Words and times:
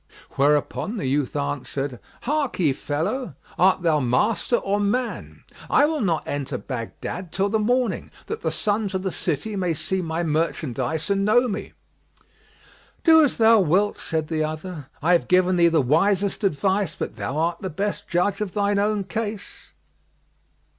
Whereupon 0.31 0.97
the 0.97 1.05
youth 1.05 1.35
answered 1.35 1.99
"Harkye, 2.23 2.73
fellow, 2.73 3.35
art 3.59 3.83
thou 3.83 3.99
master 3.99 4.55
or 4.55 4.79
man? 4.79 5.43
I 5.69 5.85
will 5.85 6.01
not 6.01 6.27
enter 6.27 6.57
Baghdad 6.57 7.31
till 7.31 7.49
the 7.49 7.59
morning, 7.59 8.09
that 8.25 8.41
the 8.41 8.49
sons 8.49 8.95
of 8.95 9.03
the 9.03 9.11
city 9.11 9.55
may 9.55 9.75
see 9.75 10.01
my 10.01 10.23
merchandise 10.23 11.11
and 11.11 11.23
know 11.23 11.47
me." 11.47 11.73
"Do 13.03 13.23
as 13.23 13.37
thou 13.37 13.59
wilt," 13.59 13.99
said 13.99 14.27
the 14.27 14.43
other 14.43 14.87
"I 15.03 15.11
have 15.13 15.27
given 15.27 15.55
thee 15.55 15.67
the 15.69 15.83
wisest 15.83 16.43
advice, 16.43 16.95
but 16.95 17.17
thou 17.17 17.37
art 17.37 17.59
the 17.59 17.69
best 17.69 18.07
judge 18.07 18.41
of 18.41 18.53
thine 18.55 18.79
own 18.79 19.03
case." 19.03 19.69